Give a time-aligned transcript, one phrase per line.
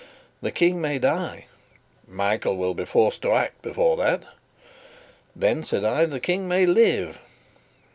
[0.41, 1.45] "The King may die."
[2.07, 4.23] "Michael will be forced to act before that."
[5.35, 7.19] "Then," said I, "the King may live."